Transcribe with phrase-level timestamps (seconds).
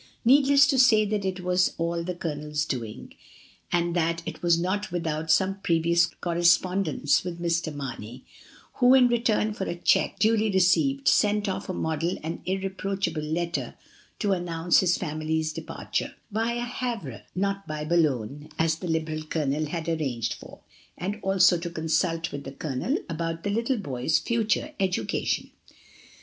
[0.25, 3.13] Needless to say that it was all the Colonel's doing,
[3.71, 7.71] and that it was not without some previous correspondence with Mr.
[7.71, 8.25] Marney,
[8.77, 13.75] who, in return for a cheque, duly received, sent off a model and irreproachable letter
[14.17, 19.87] to announce his family's departure (vtd Havre, not by Boulogne, as the liberal Colonel had
[19.87, 20.61] arranged for),
[20.97, 25.51] and also to consult with the Colonel about the little boys' future education.